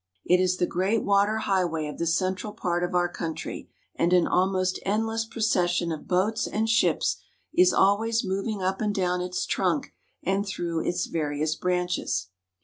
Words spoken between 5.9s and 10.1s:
of boats and ships is always moving up and down its trunk